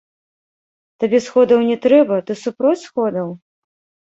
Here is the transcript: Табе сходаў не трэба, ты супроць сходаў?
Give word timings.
Табе 1.03 1.19
сходаў 1.27 1.59
не 1.69 1.77
трэба, 1.83 2.15
ты 2.31 2.39
супроць 2.43 2.75
сходаў? 2.89 3.27